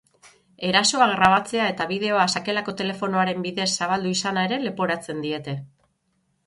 Erasoa 0.69 1.07
grabatzea 1.11 1.67
eta 1.73 1.87
bideoa 1.91 2.25
sakelako 2.39 2.75
telefonoaren 2.81 3.47
bidez 3.49 3.69
zabaldu 3.83 4.17
izana 4.19 4.49
ere 4.51 4.61
leporatzen 4.67 5.23
diete. 5.29 5.59